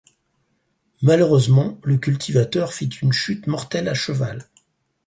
[1.03, 4.49] Malheureusement le cultivateur fit une chute mortelle à cheval.